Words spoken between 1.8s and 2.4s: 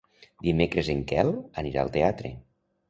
al teatre.